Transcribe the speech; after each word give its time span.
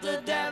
The 0.00 0.20
devil 0.24 0.51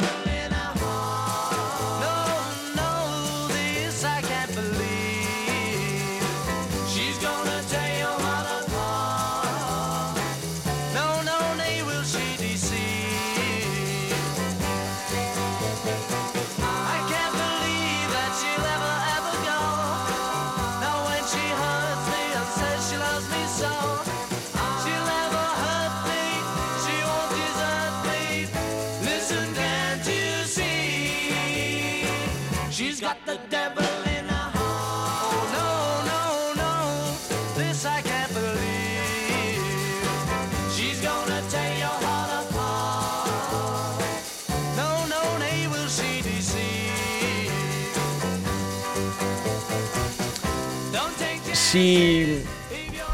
Si 51.71 52.43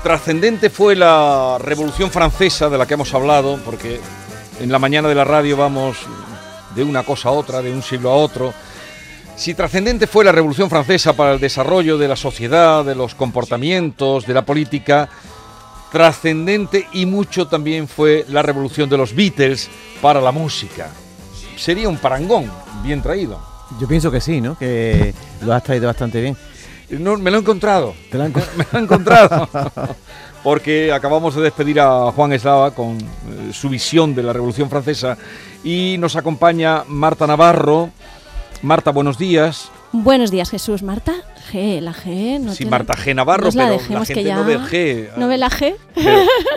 trascendente 0.03 0.71
fue 0.71 0.97
la 0.97 1.59
Revolución 1.61 2.11
Francesa 2.11 2.71
de 2.71 2.79
la 2.79 2.87
que 2.87 2.95
hemos 2.95 3.13
hablado, 3.13 3.61
porque 3.63 4.01
en 4.61 4.73
la 4.73 4.79
mañana 4.79 5.11
de 5.11 5.15
la 5.15 5.25
radio 5.25 5.59
vamos 5.59 5.99
de 6.75 6.83
una 6.83 7.03
cosa 7.03 7.29
a 7.29 7.33
otra, 7.33 7.61
de 7.61 7.71
un 7.71 7.83
siglo 7.83 8.11
a 8.11 8.15
otro, 8.15 8.55
si 9.37 9.55
trascendente 9.55 10.07
fue 10.07 10.25
la 10.25 10.33
Revolución 10.33 10.71
Francesa 10.71 11.13
para 11.13 11.35
el 11.35 11.41
desarrollo 11.41 11.99
de 11.99 12.09
la 12.09 12.17
sociedad, 12.17 12.85
de 12.85 12.95
los 12.95 13.15
comportamientos, 13.15 14.27
de 14.27 14.35
la 14.35 14.45
política, 14.45 15.09
trascendente 15.93 16.87
y 16.93 17.07
mucho 17.07 17.47
también 17.47 17.87
fue 17.89 18.25
la 18.29 18.43
revolución 18.43 18.89
de 18.89 18.97
los 18.97 19.15
Beatles 19.15 19.69
para 20.01 20.21
la 20.21 20.33
música. 20.33 20.89
Sería 21.57 21.89
un 21.89 21.99
parangón 21.99 22.51
bien 22.83 23.03
traído. 23.03 23.41
Yo 23.81 23.87
pienso 23.89 24.11
que 24.11 24.21
sí, 24.21 24.41
¿no? 24.41 24.59
Que 24.59 25.15
lo 25.43 25.53
has 25.53 25.63
traído 25.63 25.87
bastante 25.87 26.21
bien. 26.21 26.37
No, 26.91 27.17
me 27.17 27.31
lo 27.31 27.39
he 27.39 27.41
encontrado. 27.41 27.95
¿Te 28.11 28.19
lo 28.19 28.25
han 28.25 28.33
Me 28.57 28.67
lo 28.73 28.79
he 28.79 28.83
encontrado. 28.83 29.49
Porque 30.43 30.93
acabamos 30.93 31.35
de 31.35 31.43
despedir 31.43 31.81
a 31.81 32.13
Juan 32.13 32.33
Eslava 32.33 32.71
con 32.71 32.99
eh, 32.99 33.53
su 33.53 33.69
visión 33.69 34.15
de 34.15 34.23
la 34.23 34.33
Revolución 34.33 34.71
Francesa 34.71 35.19
y 35.65 35.97
nos 35.99 36.15
acompaña 36.15 36.85
Marta 36.87 37.27
Navarro. 37.27 37.91
Marta, 38.63 38.91
buenos 38.91 39.19
días. 39.19 39.71
Buenos 39.93 40.31
días, 40.31 40.51
Jesús. 40.51 40.83
Marta 40.83 41.13
G, 41.53 41.81
la 41.81 41.93
G. 41.95 42.41
No 42.41 42.51
sí, 42.53 42.59
tiene- 42.59 42.71
Marta 42.71 42.95
G. 42.95 43.15
Navarro, 43.15 43.45
la 43.47 43.51
pero 43.53 43.99
la 43.99 44.05
gente 44.05 44.33
no 44.35 44.45
ve 44.45 44.59
G. 44.59 45.09
¿No 45.17 45.29
ve 45.29 45.39
la 45.39 45.51
G? 45.51 45.75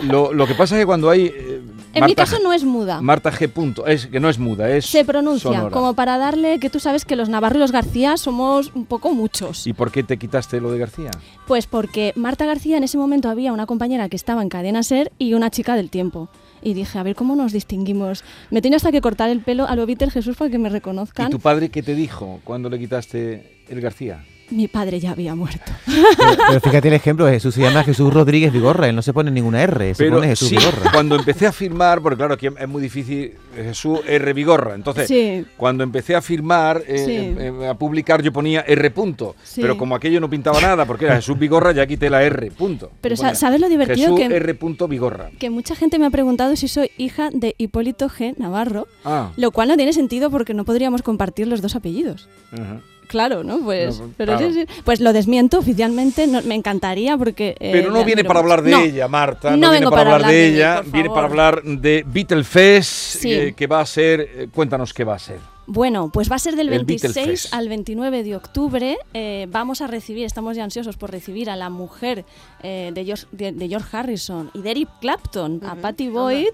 Lo, 0.02 0.32
lo 0.32 0.46
que 0.46 0.54
pasa 0.54 0.74
es 0.76 0.82
que 0.82 0.86
cuando 0.86 1.08
hay... 1.08 1.26
eh, 1.26 1.60
En 1.94 2.04
mi 2.06 2.14
caso 2.14 2.38
G- 2.38 2.42
no 2.42 2.52
es 2.52 2.64
muda. 2.64 3.00
Marta 3.00 3.30
G. 3.30 3.48
Punto, 3.48 3.86
es 3.86 4.06
que 4.06 4.18
no 4.18 4.28
es 4.28 4.38
muda, 4.38 4.70
es 4.70 4.86
Se 4.86 5.04
pronuncia, 5.04 5.50
sonora. 5.50 5.70
como 5.70 5.94
para 5.94 6.18
darle 6.18 6.58
que 6.58 6.70
tú 6.70 6.80
sabes 6.80 7.04
que 7.04 7.16
los 7.16 7.28
Navarro 7.28 7.56
y 7.56 7.60
los 7.60 7.72
García 7.72 8.16
somos 8.16 8.72
un 8.74 8.86
poco 8.86 9.12
muchos. 9.12 9.66
¿Y 9.66 9.72
por 9.72 9.92
qué 9.92 10.02
te 10.02 10.16
quitaste 10.18 10.60
lo 10.60 10.72
de 10.72 10.78
García? 10.78 11.10
Pues 11.46 11.66
porque 11.66 12.12
Marta 12.16 12.44
García 12.46 12.76
en 12.76 12.84
ese 12.84 12.98
momento 12.98 13.28
había 13.28 13.52
una 13.52 13.66
compañera 13.66 14.08
que 14.08 14.16
estaba 14.16 14.42
en 14.42 14.48
Cadena 14.48 14.82
Ser 14.82 15.12
y 15.18 15.34
una 15.34 15.50
chica 15.50 15.76
del 15.76 15.90
tiempo. 15.90 16.28
Y 16.62 16.74
dije, 16.74 16.98
a 16.98 17.02
ver 17.02 17.14
cómo 17.14 17.36
nos 17.36 17.52
distinguimos. 17.52 18.24
Me 18.50 18.60
tenía 18.62 18.76
hasta 18.76 18.92
que 18.92 19.00
cortar 19.00 19.30
el 19.30 19.40
pelo 19.40 19.66
a 19.66 19.76
lo 19.76 19.86
Beatles 19.86 20.12
Jesús 20.12 20.36
para 20.36 20.50
que 20.50 20.58
me 20.58 20.68
¿Y 20.68 20.72
reconozcan. 20.72 21.30
tu 21.30 21.40
padre 21.40 21.68
qué 21.70 21.82
te 21.82 21.94
dijo 21.94 22.40
cuando 22.44 22.68
le 22.68 22.78
quitaste 22.78 23.64
el 23.68 23.80
García? 23.80 24.24
Mi 24.50 24.66
padre 24.68 24.98
ya 25.00 25.12
había 25.12 25.34
muerto. 25.34 25.72
Pero, 25.86 26.32
pero 26.48 26.60
fíjate 26.60 26.88
el 26.88 26.94
ejemplo, 26.94 27.26
Jesús 27.28 27.54
se 27.54 27.60
llama 27.62 27.84
Jesús 27.84 28.12
Rodríguez 28.12 28.52
Vigorra, 28.52 28.88
él 28.88 28.96
no 28.96 29.02
se 29.02 29.12
pone 29.12 29.30
ninguna 29.30 29.62
R, 29.62 29.94
se 29.94 30.10
pone 30.10 30.26
Jesús 30.28 30.48
sí, 30.48 30.56
Vigorra. 30.56 30.90
cuando 30.92 31.16
empecé 31.16 31.46
a 31.46 31.52
firmar, 31.52 32.00
porque 32.02 32.16
claro, 32.16 32.34
aquí 32.34 32.46
es 32.48 32.68
muy 32.68 32.82
difícil 32.82 33.34
Jesús 33.54 34.00
R. 34.06 34.32
Vigorra. 34.32 34.74
Entonces, 34.74 35.06
Sí. 35.08 35.44
cuando 35.56 35.84
empecé 35.84 36.14
a 36.16 36.22
firmar, 36.22 36.82
eh, 36.86 36.98
Sí. 37.04 37.12
eh, 37.40 37.68
a 37.68 37.74
publicar, 37.74 38.22
yo 38.22 38.32
ponía 38.32 38.60
R. 38.66 38.90
Punto. 38.90 39.36
Sí. 39.42 39.60
Pero 39.60 39.76
como 39.78 39.94
aquello 39.94 40.20
no 40.20 40.28
pintaba 40.28 40.60
nada, 40.60 40.84
porque 40.84 41.04
era 41.04 41.16
Jesús 41.16 41.38
Vigorra, 41.38 41.72
ya 41.72 41.86
quité 41.86 42.10
la 42.10 42.22
R. 42.22 42.50
Punto. 42.50 42.90
Pero 43.00 43.16
ponía 43.16 43.34
¿sabes 43.34 43.60
lo 43.60 43.68
divertido 43.68 44.16
Jesús 44.16 44.28
que- 44.28 44.36
R. 44.36 44.54
Punto 44.54 44.88
Vigorra. 44.88 45.30
Que 45.38 45.50
mucha 45.50 45.74
gente 45.74 45.98
me 45.98 46.06
ha 46.06 46.10
preguntado 46.10 46.56
si 46.56 46.68
soy 46.68 46.90
hija 46.98 47.30
de 47.32 47.54
Hipólito 47.58 48.08
G. 48.08 48.34
Navarro, 48.36 48.86
Ah. 49.04 49.30
lo 49.36 49.50
cual 49.52 49.68
no 49.68 49.76
tiene 49.76 49.92
sentido 49.92 50.30
porque 50.30 50.54
no 50.54 50.64
podríamos 50.64 51.02
compartir 51.02 51.46
los 51.46 51.62
dos 51.62 51.76
apellidos. 51.76 52.28
ajá. 52.52 52.80
Claro, 53.10 53.42
¿no? 53.42 53.58
Pues, 53.60 53.98
No, 54.00 54.12
pero 54.16 54.36
claro. 54.38 54.52
sí, 54.54 54.60
sí. 54.66 54.82
Pues 54.84 55.00
lo 55.00 55.12
desmiento 55.12 55.58
oficialmente, 55.58 56.26
no- 56.28 56.42
me 56.42 56.54
encantaría 56.54 57.18
porque... 57.18 57.56
eh, 57.58 57.70
Pero 57.72 57.90
no 57.90 58.04
viene 58.04 58.22
para 58.24 58.38
hablar 58.38 58.62
de 58.62 58.70
No, 58.70 58.80
ella, 58.82 59.08
Marta. 59.08 59.50
No, 59.50 59.56
no 59.56 59.70
viene 59.70 59.78
vengo 59.86 59.90
para 59.90 60.02
para 60.04 60.14
hablar 60.16 60.30
de 60.30 60.48
mí, 60.50 60.54
ella, 60.56 60.82
viene 60.86 61.08
para 61.10 61.26
hablar 61.26 61.62
de 61.64 62.04
Beatlefest, 62.06 62.88
Sí. 63.20 63.32
eh, 63.32 63.52
que 63.56 63.66
va 63.66 63.80
a 63.80 63.86
ser. 63.86 64.20
eh, 64.20 64.48
cuéntanos 64.54 64.94
qué 64.94 65.02
va 65.04 65.14
a 65.14 65.18
ser. 65.18 65.38
Bueno, 65.66 66.10
pues 66.12 66.30
va 66.30 66.34
a 66.34 66.38
ser 66.40 66.56
del 66.56 66.72
El 66.72 66.84
26 66.84 67.14
Beatlefest. 67.14 67.54
al 67.54 67.68
29 67.68 68.22
de 68.24 68.34
octubre. 68.36 68.96
eh, 69.14 69.46
vamos 69.50 69.80
a 69.80 69.86
recibir, 69.86 70.24
estamos 70.24 70.56
ya 70.56 70.64
ansiosos 70.64 70.96
por 70.96 71.10
recibir 71.12 71.48
a 71.50 71.54
la 71.56 71.68
mujer 71.70 72.24
eh, 72.62 72.90
de, 72.94 73.04
George, 73.04 73.26
de, 73.32 73.52
de 73.52 73.68
George 73.68 73.88
Harrison 73.96 74.50
y 74.54 74.62
de 74.62 74.70
Eric 74.72 74.88
Clapton, 75.00 75.60
a 75.64 75.74
Patty 75.76 76.08
Boyd. 76.08 76.48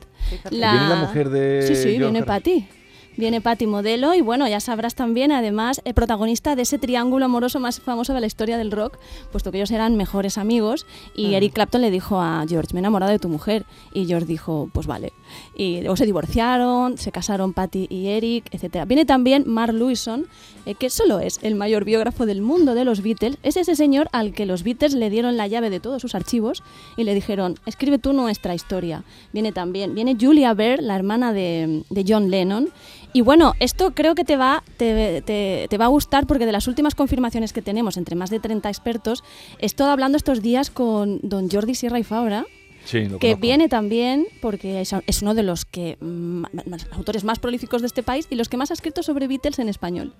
¿Viene 0.50 0.66
la 0.89 0.97
mujer 1.06 1.31
de 1.31 1.62
Sí, 1.62 1.75
sí, 1.75 1.83
George 1.83 1.99
viene 1.99 2.19
Harrison? 2.19 2.27
Patty. 2.27 2.69
Viene 3.16 3.41
Patty 3.41 3.66
modelo 3.66 4.15
y 4.15 4.21
bueno, 4.21 4.47
ya 4.47 4.60
sabrás 4.60 4.94
también, 4.94 5.32
además, 5.32 5.81
eh, 5.84 5.94
protagonista 5.94 6.54
de 6.54 6.62
ese 6.62 6.78
triángulo 6.78 7.25
amoroso 7.25 7.60
más 7.60 7.81
famoso 7.81 8.12
de 8.12 8.21
la 8.21 8.27
historia 8.27 8.59
del 8.59 8.71
rock, 8.71 8.99
puesto 9.32 9.50
que 9.50 9.59
ellos 9.59 9.71
eran 9.71 9.97
mejores 9.97 10.38
amigos 10.38 10.87
y 11.15 11.34
Eric 11.34 11.54
Clapton 11.54 11.81
le 11.81 11.91
dijo 11.91 12.21
a 12.21 12.44
George, 12.49 12.75
me 12.75 12.81
he 12.81 12.82
enamorado 12.82 13.12
de 13.12 13.19
tu 13.19 13.28
mujer. 13.28 13.65
Y 13.93 14.06
George 14.06 14.27
dijo, 14.27 14.69
pues 14.72 14.87
vale. 14.87 15.12
Y 15.55 15.81
luego 15.81 15.97
se 15.97 16.07
divorciaron, 16.07 16.99
se 16.99 17.13
casaron 17.13 17.53
Patty 17.53 17.87
y 17.89 18.09
Eric, 18.09 18.49
etcétera. 18.53 18.85
Viene 18.85 19.05
también 19.05 19.45
Mark 19.47 19.75
Lewison, 19.75 20.27
eh, 20.67 20.75
que 20.75 20.91
solo 20.91 21.21
es 21.21 21.39
el 21.43 21.55
mayor 21.55 21.85
biógrafo 21.85 22.27
del 22.27 22.43
mundo 22.43 22.75
de 22.75 22.85
los 22.85 23.03
Beatles. 23.03 23.39
Es 23.43 23.57
ese 23.57 23.77
señor 23.77 24.09
al 24.13 24.33
que 24.33 24.47
los 24.47 24.63
Beatles 24.63 24.95
le 24.95 25.11
dieron 25.11 25.37
la 25.37 25.47
llave 25.47 25.71
de 25.71 25.81
todos 25.81 26.03
sus 26.03 26.15
archivos 26.15 26.63
y 26.97 27.05
le 27.05 27.15
dijeron, 27.15 27.57
escribe 27.67 27.99
tú 27.99 28.13
nuestra 28.13 28.55
historia. 28.55 29.05
Viene 29.33 29.53
también, 29.53 29.95
viene 29.95 30.17
Julia 30.21 30.55
Baird, 30.55 30.81
la 30.81 30.97
hermana 30.97 31.33
de, 31.33 31.85
John 32.07 32.31
Lennon. 32.31 32.69
Y 33.13 33.23
bueno, 33.23 33.55
esto 33.61 33.93
creo 33.95 34.15
que 34.15 34.25
te 34.25 34.37
va, 34.37 34.63
te 34.77 35.77
va 35.79 35.85
a 35.87 35.89
gustar 35.89 36.27
porque 36.27 36.47
de 36.47 36.53
las 36.53 36.69
últimas 36.69 36.95
confirmaciones 36.95 37.53
que 37.53 37.63
tenemos 37.63 37.97
entre 37.97 38.17
más 38.17 38.31
de 38.31 38.41
30 38.41 38.69
expertos, 38.69 39.25
he 39.59 39.67
estado 39.67 39.91
hablando 39.91 40.17
estos 40.17 40.43
días 40.43 40.71
con 40.71 41.21
don 41.22 41.49
Jordi 41.51 41.75
Sierra 41.75 41.99
y 41.99 42.05
Fabra, 42.05 42.47
Sí, 42.86 43.03
que 43.03 43.09
conozco. 43.18 43.36
viene 43.41 43.68
también 43.68 44.27
porque 44.41 44.80
es, 44.80 44.94
es 45.06 45.22
uno 45.22 45.34
de 45.34 45.42
los 45.42 45.65
que, 45.65 45.97
mm, 46.00 46.44
más- 46.66 46.86
autores 46.92 47.24
más 47.24 47.38
prolíficos 47.38 47.83
de 47.83 47.88
este 47.88 48.03
país 48.03 48.27
y 48.30 48.36
los 48.36 48.48
que 48.48 48.56
más 48.56 48.71
ha 48.71 48.74
escrito 48.74 49.03
sobre 49.03 49.27
Beatles 49.28 49.59
en 49.59 49.68
español. 49.68 50.12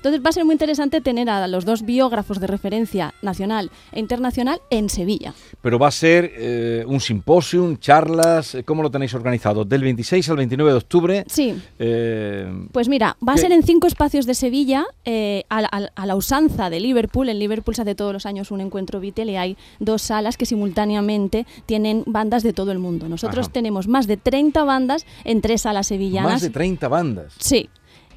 Entonces 0.00 0.24
va 0.24 0.30
a 0.30 0.32
ser 0.32 0.44
muy 0.46 0.54
interesante 0.54 1.00
tener 1.02 1.28
a 1.28 1.46
los 1.46 1.64
dos 1.66 1.82
biógrafos 1.84 2.40
de 2.40 2.46
referencia 2.46 3.12
nacional 3.20 3.70
e 3.92 4.00
internacional 4.00 4.60
en 4.70 4.88
Sevilla. 4.88 5.34
Pero 5.60 5.78
va 5.78 5.88
a 5.88 5.90
ser 5.90 6.32
eh, 6.36 6.84
un 6.86 7.00
simposium, 7.00 7.76
charlas, 7.76 8.54
eh, 8.54 8.64
¿cómo 8.64 8.82
lo 8.82 8.90
tenéis 8.90 9.12
organizado? 9.14 9.64
Del 9.66 9.82
26 9.82 10.28
al 10.30 10.36
29 10.38 10.70
de 10.72 10.76
octubre. 10.78 11.24
Sí. 11.28 11.54
eh, 11.78 12.50
Pues 12.72 12.88
mira, 12.88 13.16
va 13.26 13.34
a 13.34 13.36
ser 13.36 13.52
en 13.52 13.62
cinco 13.62 13.86
espacios 13.86 14.24
de 14.24 14.34
Sevilla, 14.34 14.86
eh, 15.04 15.44
a, 15.50 15.60
la- 15.60 15.68
a 15.68 15.80
la- 15.80 15.92
a 15.94 16.06
la 16.06 16.16
usanza 16.16 16.70
de 16.70 16.80
Liverpool. 16.80 17.28
En 17.28 17.38
Liverpool 17.38 17.74
se 17.74 17.82
hace 17.82 17.94
todos 17.94 18.12
los 18.14 18.24
años 18.24 18.50
un 18.50 18.60
encuentro 18.62 19.00
Beatle 19.00 19.32
y 19.32 19.36
hay 19.36 19.56
dos 19.80 20.00
salas 20.00 20.36
que 20.38 20.46
simultáneamente 20.46 21.46
tienen 21.66 22.04
bandas 22.06 22.42
de 22.42 22.52
todo 22.54 22.72
el 22.72 22.78
mundo. 22.78 23.08
Nosotros 23.08 23.46
Ajá. 23.46 23.52
tenemos 23.52 23.86
más 23.86 24.06
de 24.06 24.16
30 24.16 24.64
bandas 24.64 25.04
en 25.24 25.42
tres 25.42 25.62
salas 25.62 25.86
sevillanas. 25.88 26.32
más 26.32 26.42
de 26.42 26.50
30 26.50 26.88
bandas. 26.88 27.34
Sí. 27.38 27.68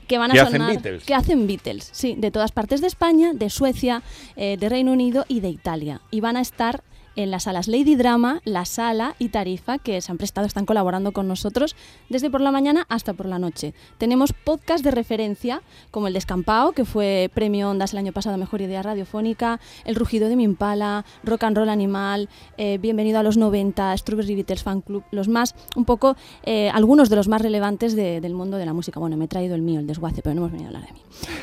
Que 0.04 0.18
van 0.18 0.32
a 0.32 0.34
¿Qué 0.34 0.40
hacen 0.40 0.54
sonar, 0.54 0.72
Beatles? 0.74 1.04
que 1.04 1.16
hacen 1.16 1.48
Beatles, 1.48 1.90
sí, 1.92 2.16
de 2.18 2.32
todas 2.32 2.52
partes 2.52 2.82
de 2.82 2.88
España, 2.88 3.34
de 3.34 3.50
Suecia, 3.50 4.02
eh, 4.36 4.58
de 4.58 4.70
Reino 4.70 4.92
Unido 4.92 5.26
y 5.28 5.40
de 5.40 5.50
Italia. 5.50 6.02
Y 6.12 6.22
van 6.22 6.38
a 6.38 6.42
estar 6.42 6.84
en 7.16 7.32
las 7.32 7.44
salas 7.44 7.68
Lady 7.68 7.96
Drama, 7.96 8.42
La 8.46 8.66
Sala 8.66 9.16
y 9.20 9.30
Tarifa, 9.30 9.78
que 9.78 10.02
se 10.02 10.12
han 10.12 10.18
prestado, 10.18 10.48
están 10.48 10.66
colaborando 10.66 11.12
con 11.12 11.28
nosotros 11.28 11.76
desde 12.10 12.30
por 12.30 12.42
la 12.42 12.52
mañana 12.52 12.86
hasta 12.90 13.14
por 13.14 13.26
la 13.28 13.40
noche. 13.40 13.74
Tenemos 13.98 14.34
podcast 14.34 14.84
de 14.84 14.92
referencia, 14.92 15.62
como 15.92 16.08
el 16.08 16.14
Descampado, 16.14 16.72
que 16.72 16.86
fue 16.86 17.30
premio 17.34 17.70
Ondas 17.70 17.94
el 17.94 18.00
año 18.00 18.14
pasado, 18.14 18.38
Mejor 18.38 18.62
Idea 18.62 18.82
Radiofónica, 18.82 19.60
El 19.86 19.96
Rugido 19.96 20.28
de 20.30 20.36
mi 20.36 20.44
Impala, 20.44 21.06
Rock 21.24 21.44
and 21.44 21.58
Roll 21.58 21.70
Animal, 21.70 22.30
eh, 22.58 22.78
Bienvenido 22.80 23.20
a 23.20 23.24
los 23.24 23.38
90, 23.38 23.96
Strawberry 23.98 24.36
Beatles 24.36 24.64
Fan 24.64 24.82
Club, 24.82 25.04
los 25.12 25.28
más, 25.28 25.56
un 25.76 25.86
poco, 25.86 26.16
eh, 26.44 26.70
algunos 26.74 27.10
de 27.10 27.16
los 27.16 27.28
más 27.28 27.42
relevantes 27.42 27.96
de- 27.96 28.22
del 28.22 28.34
mundo 28.34 28.58
de 28.58 28.66
la 28.66 28.74
música. 28.74 29.00
Bueno, 29.00 29.18
me 29.18 29.26
he 29.26 29.28
traído 29.28 29.56
el 29.56 29.62
mío, 29.62 29.80
el 29.80 29.88
desguace, 29.88 30.22
pero 30.22 30.34
no 30.36 30.42
hemos 30.42 30.52
venido 30.52 30.68
a 30.72 30.74
hablar 30.76 30.88
de 30.88 30.94
mí. 30.94 31.02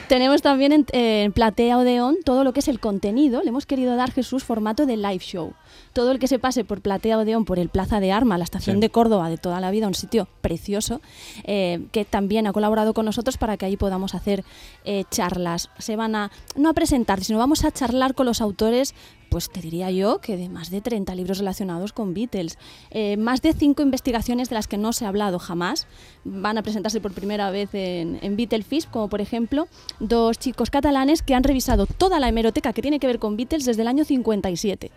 Tenemos 0.09 0.43
también 0.43 0.73
en, 0.73 0.87
eh, 0.93 1.23
en 1.25 1.33
Platea 1.33 1.79
Odeón 1.79 2.17
todo 2.25 2.45
lo 2.45 2.53
que 2.53 2.61
es 2.61 2.69
el 2.69 2.81
contenido. 2.81 3.43
Le 3.43 3.51
hemos 3.51 3.67
querido 3.67 3.97
dar 3.97 4.11
Jesús 4.11 4.43
formato 4.45 4.87
de 4.87 4.97
live 4.97 5.19
show. 5.21 5.53
Todo 5.93 6.13
el 6.13 6.19
que 6.19 6.29
se 6.29 6.39
pase 6.39 6.65
por 6.65 6.81
Platea 6.81 7.19
Odeón, 7.19 7.45
por 7.45 7.59
el 7.59 7.69
Plaza 7.69 8.01
de 8.01 8.13
Arma, 8.13 8.39
la 8.39 8.45
estación 8.45 8.77
Sí. 8.77 8.81
de 8.81 8.91
Córdoba 8.91 9.29
de 9.31 9.39
toda 9.39 9.61
la 9.61 9.71
vida, 9.71 9.87
un 9.87 9.95
sitio 9.95 10.29
precioso, 10.41 11.01
eh, 11.45 11.87
que 11.93 12.05
también 12.05 12.47
ha 12.47 12.53
colaborado 12.53 12.95
con 12.95 13.05
nosotros 13.05 13.37
para 13.39 13.57
que 13.57 13.67
ahí 13.67 13.77
podamos 13.77 14.15
hacer 14.15 14.45
eh, 14.85 15.05
charlas. 15.11 15.71
Se 15.79 15.97
van 15.97 16.15
a, 16.15 16.31
no 16.57 16.69
a 16.71 16.75
presentar, 16.75 17.23
sino 17.25 17.39
vamos 17.39 17.65
a 17.65 17.71
charlar 17.73 18.15
con 18.15 18.27
los 18.27 18.41
autores 18.41 18.95
pues 19.31 19.49
te 19.49 19.61
diría 19.61 19.93
yo 19.93 20.19
que 20.19 20.37
de 20.37 20.49
más 20.49 20.71
de 20.73 20.81
30 20.81 21.15
libros 21.15 21.39
relacionados 21.39 21.93
con 21.93 22.15
Beatles, 22.15 22.59
Eh, 22.91 23.17
más 23.17 23.43
de 23.43 23.53
cinco 23.53 23.81
investigaciones 23.81 24.49
de 24.49 24.57
las 24.57 24.67
que 24.67 24.77
no 24.77 24.93
se 24.93 25.05
ha 25.05 25.09
hablado 25.09 25.39
jamás, 25.39 25.87
van 26.25 26.59
a 26.59 26.63
presentarse 26.65 27.01
por 27.01 27.13
primera 27.13 27.49
vez 27.53 27.71
en, 27.75 28.19
en 28.23 28.35
Beatlefish, 28.37 28.89
como 28.91 29.09
por 29.09 29.21
ejemplo 29.21 29.69
dos 30.01 30.37
chicos 30.41 30.69
catalanes 30.71 31.23
que 31.23 31.35
han 31.37 31.45
revisado 31.45 31.87
toda 31.87 32.19
la 32.19 32.29
hemeroteca 32.29 32.73
que 32.73 32.83
tiene 32.83 32.99
que 32.99 33.07
ver 33.07 33.21
con 33.21 33.37
Beatles 33.37 33.65
desde 33.67 33.83
el 33.83 33.89
año 33.89 34.05
57. 34.05 34.91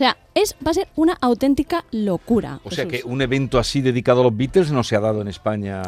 O 0.00 0.02
sea, 0.02 0.16
es, 0.34 0.56
va 0.66 0.70
a 0.70 0.74
ser 0.74 0.88
una 0.96 1.18
auténtica 1.20 1.84
locura. 1.90 2.60
O 2.64 2.70
sea 2.70 2.88
que 2.88 3.02
un 3.04 3.20
evento 3.20 3.58
así 3.58 3.82
dedicado 3.82 4.22
a 4.22 4.24
los 4.24 4.34
Beatles 4.34 4.70
no 4.72 4.82
se 4.82 4.96
ha 4.96 5.00
dado 5.00 5.20
en 5.20 5.28
España. 5.28 5.82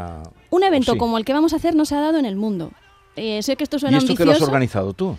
un 0.51 0.63
evento 0.63 0.99
como 0.99 1.17
el 1.17 1.25
que 1.25 1.33
vamos 1.33 1.55
a 1.55 1.57
hacer 1.57 1.75
no 1.75 1.87
se 1.87 1.95
ha 1.95 2.01
dado 2.03 2.19
en 2.19 2.27
el 2.27 2.37
mundo. 2.37 2.73
Eh, 3.17 3.43
sé 3.43 3.57
que 3.57 3.65
esto 3.65 3.79
¿Y 3.79 3.81
suena 3.81 3.97
esto 3.97 4.15
que 4.15 4.25
lo 4.27 4.33
has 4.33 4.37
ambicioso. 4.37 4.51
organizado 4.53 4.93
tú? 4.93 5.17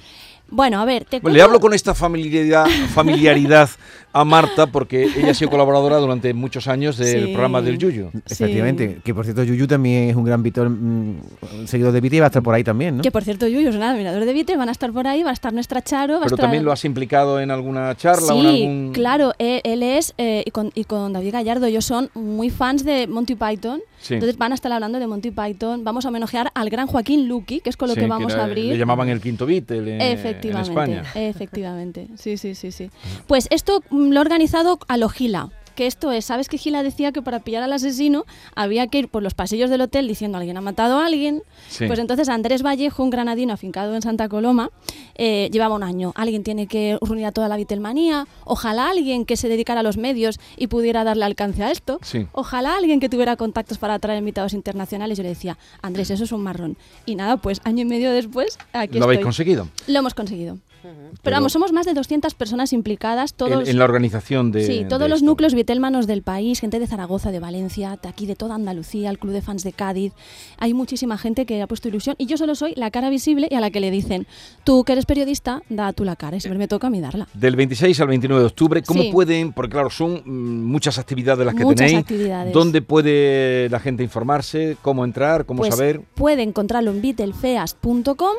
Bueno, 0.47 0.79
a 0.79 0.85
ver, 0.85 1.05
te 1.05 1.19
Bueno, 1.21 1.33
le 1.33 1.39
cuento- 1.39 1.43
hablo 1.45 1.59
con 1.59 1.73
esta 1.73 1.95
familiaridad, 1.95 2.67
familiaridad 2.93 3.67
a 4.13 4.23
Marta 4.23 4.67
porque 4.67 5.03
ella 5.17 5.31
ha 5.31 5.33
sido 5.33 5.49
colaboradora 5.51 5.97
durante 5.97 6.33
muchos 6.33 6.67
años 6.67 6.97
del 6.97 7.25
Sí. 7.25 7.31
programa 7.33 7.61
del 7.61 7.77
Yuyu. 7.77 8.11
Efectivamente, 8.29 8.99
que 9.03 9.13
por 9.13 9.25
cierto 9.25 9.43
Yuyu 9.43 9.65
también 9.67 10.09
es 10.09 10.15
un 10.15 10.23
gran 10.23 10.43
Víctor 10.43 10.69
mm, 10.69 11.17
seguidor 11.65 11.91
de 11.91 11.99
Beatles 12.01 12.17
y 12.17 12.19
va 12.19 12.25
a 12.25 12.27
estar 12.27 12.43
por 12.43 12.53
ahí 12.53 12.63
también, 12.63 12.97
¿no? 12.97 13.01
Que 13.03 13.11
por 13.11 13.23
cierto, 13.23 13.47
Yuyu 13.47 13.69
es 13.69 13.75
un 13.75 13.83
admirador 13.83 14.23
de 14.25 14.33
Beatles, 14.33 14.57
van 14.57 14.69
a 14.69 14.71
estar 14.71 14.91
por 14.93 15.07
ahí, 15.07 15.23
va 15.23 15.31
a 15.31 15.33
estar 15.33 15.51
nuestra 15.53 15.81
Charo, 15.81 16.13
va 16.13 16.19
a 16.19 16.23
Pero 16.23 16.35
estar... 16.35 16.43
también 16.45 16.63
lo 16.63 16.71
has 16.71 16.85
implicado 16.85 17.39
en 17.39 17.49
alguna 17.51 17.95
charla 17.95 18.33
o 18.33 18.37
en 18.37 18.41
Sí, 18.55 18.63
algún... 18.63 18.91
claro, 18.93 19.33
él, 19.39 19.61
él 19.63 19.83
es, 19.83 20.13
eh, 20.17 20.43
y, 20.45 20.51
con, 20.51 20.71
y 20.75 20.83
con 20.83 21.11
David 21.13 21.31
Gallardo, 21.33 21.65
ellos 21.65 21.85
son 21.85 22.09
muy 22.13 22.49
fans 22.49 22.85
de 22.85 23.07
Monty 23.07 23.35
Python, 23.35 23.81
Sí. 23.99 24.15
entonces 24.15 24.37
van 24.37 24.51
a 24.51 24.55
estar 24.55 24.71
hablando 24.71 24.99
de 24.99 25.07
Monty 25.07 25.31
Python, 25.31 25.83
vamos 25.85 26.05
a 26.05 26.09
homenajear 26.09 26.51
al 26.53 26.69
gran 26.69 26.87
Joaquín 26.87 27.27
Luqui, 27.29 27.61
que 27.61 27.69
es 27.69 27.77
con 27.77 27.87
lo 27.87 27.93
Sí, 27.95 28.01
que 28.01 28.07
vamos 28.07 28.33
era- 28.33 28.41
a 28.43 28.45
abrir. 28.45 28.65
Le 28.65 28.77
llamaban 28.77 29.07
el 29.09 29.21
quinto 29.21 29.45
Beatle 29.45 29.77
en, 29.95 30.01
en 30.01 30.01
Efectivamente, 30.01 30.69
España. 30.69 31.03
efectivamente. 31.15 32.07
Sí, 32.17 32.37
sí, 32.37 32.53
sí, 32.55 32.71
sí. 32.71 32.89
Pues 33.27 33.47
esto 33.49 33.81
lo 34.11 34.17
he 34.17 34.21
organizado 34.21 34.79
a 34.87 34.97
lo 34.97 35.09
Gila. 35.09 35.49
Que 35.75 35.87
esto 35.87 36.11
es, 36.11 36.25
¿sabes 36.25 36.49
que 36.49 36.59
Gila 36.59 36.83
decía 36.83 37.11
que 37.11 37.23
para 37.23 37.39
pillar 37.39 37.63
al 37.63 37.73
asesino 37.73 38.25
había 38.53 38.85
que 38.85 38.99
ir 38.99 39.07
por 39.07 39.23
los 39.23 39.33
pasillos 39.33 39.71
del 39.71 39.81
hotel 39.81 40.07
diciendo 40.07 40.37
alguien 40.37 40.55
ha 40.55 40.61
matado 40.61 40.99
a 40.99 41.05
alguien? 41.07 41.41
Sí. 41.67 41.87
Pues 41.87 41.97
entonces 41.97 42.29
Andrés 42.29 42.61
Vallejo, 42.63 43.01
un 43.01 43.09
granadino 43.09 43.53
afincado 43.53 43.95
en 43.95 44.03
Santa 44.03 44.29
Coloma, 44.29 44.69
eh, 45.15 45.49
llevaba 45.51 45.73
un 45.73 45.81
año. 45.81 46.13
Alguien 46.15 46.43
tiene 46.43 46.67
que 46.67 46.99
reunir 47.01 47.25
a 47.25 47.31
toda 47.31 47.47
la 47.47 47.55
Beatlemanía. 47.55 48.27
Ojalá 48.45 48.89
alguien 48.89 49.25
que 49.25 49.35
se 49.35 49.49
dedicara 49.49 49.79
a 49.79 49.83
los 49.83 49.97
medios 49.97 50.39
y 50.57 50.67
pudiera 50.67 51.03
darle 51.03 51.25
alcance 51.25 51.63
a 51.63 51.71
esto. 51.71 51.97
Sí. 52.03 52.27
Ojalá 52.33 52.77
alguien 52.77 52.99
que 52.99 53.09
tuviera 53.09 53.35
contactos 53.35 53.79
para 53.79 53.95
atraer 53.95 54.19
invitados 54.19 54.53
internacionales. 54.53 55.17
Yo 55.17 55.23
le 55.23 55.29
decía, 55.29 55.57
Andrés, 55.81 56.11
eso 56.11 56.23
es 56.23 56.31
un 56.31 56.43
marrón. 56.43 56.77
Y 57.07 57.15
nada, 57.15 57.37
pues 57.37 57.61
año 57.63 57.81
y 57.81 57.85
medio 57.85 58.11
después, 58.11 58.59
aquí 58.73 58.99
¿Lo 58.99 59.05
habéis 59.05 59.21
conseguido? 59.21 59.67
Lo 59.87 59.97
hemos 59.97 60.13
conseguido. 60.13 60.59
Pero, 60.83 60.95
Pero- 61.23 61.35
vamos, 61.37 61.53
somos 61.53 61.71
más 61.71 61.85
de 61.85 61.93
200 61.93 62.33
personas 62.35 62.73
implicadas, 62.73 63.33
todos, 63.33 63.63
En, 63.63 63.69
en 63.69 63.77
la 63.79 63.85
organización 63.85 64.51
de 64.51 64.65
sí, 64.67 64.85
todos 64.89 65.01
de 65.03 65.09
los 65.09 65.17
esto. 65.19 65.25
núcleos 65.27 65.53
vitelmanos 65.53 66.07
del 66.07 66.21
país, 66.23 66.59
gente 66.59 66.79
de 66.79 66.87
Zaragoza, 66.87 67.31
de 67.31 67.39
Valencia, 67.39 67.97
de 68.01 68.09
aquí 68.09 68.25
de 68.25 68.35
toda 68.35 68.55
Andalucía, 68.55 69.09
el 69.09 69.17
club 69.17 69.31
de 69.33 69.41
fans 69.41 69.63
de 69.63 69.71
Cádiz. 69.71 70.11
Hay 70.57 70.73
muchísima 70.73 71.17
gente 71.17 71.45
que 71.45 71.61
ha 71.61 71.67
puesto 71.67 71.87
ilusión 71.87 72.15
y 72.19 72.25
yo 72.25 72.37
solo 72.37 72.55
soy 72.55 72.73
la 72.75 72.91
cara 72.91 73.09
visible 73.09 73.47
y 73.49 73.55
a 73.55 73.61
la 73.61 73.71
que 73.71 73.79
le 73.79 73.91
dicen, 73.91 74.27
tú 74.65 74.83
que 74.83 74.91
eres 74.91 75.05
periodista, 75.05 75.63
da 75.69 75.93
tú 75.93 76.03
la 76.03 76.15
cara 76.17 76.35
y 76.37 76.41
siempre 76.41 76.59
me 76.59 76.67
toca 76.67 76.87
a 76.87 76.89
mí 76.89 76.99
darla. 76.99 77.27
Del 77.33 77.55
26 77.55 77.99
al 78.01 78.07
29 78.09 78.41
de 78.41 78.47
octubre, 78.47 78.83
¿cómo 78.83 79.01
Sí. 79.03 79.09
pueden? 79.11 79.53
Porque 79.53 79.71
claro, 79.71 79.89
son 79.89 80.21
mm, 80.25 80.63
muchas 80.65 80.99
actividades 80.99 81.45
las 81.45 81.55
que 81.55 81.63
Muchas 81.63 81.87
tenéis. 81.87 81.99
actividades. 81.99 82.53
¿Dónde 82.53 82.81
puede 82.81 83.69
la 83.69 83.79
gente 83.79 84.03
informarse? 84.03 84.77
¿Cómo 84.81 85.05
entrar? 85.05 85.45
¿Cómo 85.45 85.59
Pues 85.59 85.73
saber? 85.75 86.01
puede 86.15 86.43
encontrarlo 86.43 86.91
en 86.91 87.01
beatlefeast.com 87.01 88.35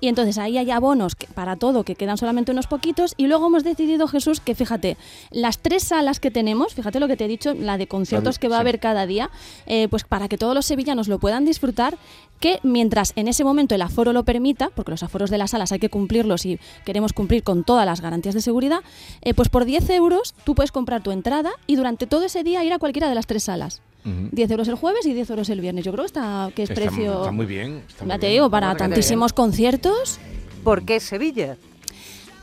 y 0.00 0.08
entonces 0.08 0.38
ahí 0.38 0.58
hay 0.58 0.70
abonos 0.70 1.14
que- 1.14 1.26
para 1.26 1.56
todo, 1.56 1.84
que 1.84 1.94
quedan 1.94 2.16
solamente 2.18 2.52
unos 2.52 2.66
poquitos. 2.66 3.14
Y 3.16 3.26
luego 3.26 3.46
hemos 3.46 3.64
decidido, 3.64 4.08
Jesús, 4.08 4.40
que 4.40 4.54
fíjate, 4.54 4.96
las 5.30 5.58
tres 5.58 5.84
salas 5.84 6.20
que 6.20 6.30
tenemos, 6.30 6.74
fíjate 6.74 7.00
lo 7.00 7.08
que 7.08 7.16
te 7.16 7.24
he 7.24 7.28
dicho, 7.28 7.54
la 7.54 7.78
de 7.78 7.86
conciertos 7.86 8.38
que 8.38 8.48
va 8.48 8.56
a 8.56 8.60
haber 8.60 8.80
cada 8.80 9.06
día, 9.06 9.30
eh, 9.66 9.88
pues 9.88 10.04
para 10.04 10.28
que 10.28 10.38
todos 10.38 10.54
los 10.54 10.66
sevillanos 10.66 11.08
lo 11.08 11.18
puedan 11.18 11.44
disfrutar, 11.44 11.96
que 12.40 12.60
mientras 12.62 13.12
en 13.16 13.28
ese 13.28 13.44
momento 13.44 13.74
el 13.74 13.82
aforo 13.82 14.12
lo 14.12 14.24
permita, 14.24 14.68
porque 14.74 14.90
los 14.90 15.02
aforos 15.02 15.30
de 15.30 15.38
las 15.38 15.52
salas 15.52 15.72
hay 15.72 15.78
que 15.78 15.88
cumplirlos 15.88 16.44
y 16.44 16.58
queremos 16.84 17.12
cumplir 17.14 17.42
con 17.42 17.64
todas 17.64 17.86
las 17.86 18.02
garantías 18.02 18.34
de 18.34 18.42
seguridad, 18.42 18.80
eh, 19.22 19.32
pues 19.32 19.48
por 19.48 19.64
10 19.64 19.88
euros 19.90 20.34
tú 20.44 20.54
puedes 20.54 20.70
comprar 20.72 21.02
tu 21.02 21.12
entrada 21.12 21.52
y 21.66 21.76
durante 21.76 22.06
todo 22.06 22.24
ese 22.24 22.42
día 22.44 22.62
ir 22.64 22.72
a 22.74 22.78
cualquiera 22.78 23.08
de 23.08 23.14
las 23.14 23.26
tres 23.26 23.44
salas. 23.44 23.80
Ujú. 24.06 24.28
10 24.32 24.50
euros 24.52 24.68
el 24.68 24.76
jueves 24.76 25.04
y 25.06 25.12
10 25.12 25.28
euros 25.30 25.48
el 25.50 25.60
viernes. 25.60 25.84
Yo 25.84 25.92
creo 25.92 26.04
que 26.04 26.06
está 26.06 26.50
que 26.54 26.62
es 26.62 26.70
Está- 26.70 26.80
precio. 26.82 27.18
está 27.20 27.32
muy 27.32 27.46
bien, 27.46 27.82
está 27.88 28.04
muy 28.04 28.12
ya 28.14 28.18
te 28.18 28.26
bien. 28.26 28.32
digo, 28.38 28.50
para 28.50 28.74
tantísimos 28.76 29.32
conciertos. 29.32 30.18
¿Por 30.64 30.84
qué 30.84 31.00
Sevilla? 31.00 31.56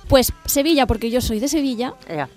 Pues 0.10 0.34
Sevilla, 0.46 0.86
porque 0.86 1.10
yo 1.10 1.22
soy 1.22 1.40
de 1.40 1.48
Sevilla. 1.48 1.94